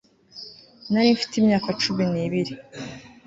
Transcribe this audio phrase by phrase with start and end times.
[0.91, 2.53] Nari mfite imyaka cumi nibiri